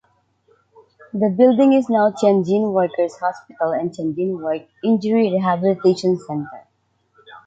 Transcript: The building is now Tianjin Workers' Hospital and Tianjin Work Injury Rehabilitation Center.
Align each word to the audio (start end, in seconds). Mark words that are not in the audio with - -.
The 1.13 1.29
building 1.29 1.73
is 1.73 1.87
now 1.87 2.09
Tianjin 2.09 2.73
Workers' 2.73 3.17
Hospital 3.19 3.71
and 3.73 3.91
Tianjin 3.91 4.41
Work 4.41 4.63
Injury 4.83 5.29
Rehabilitation 5.31 6.17
Center. 6.17 6.65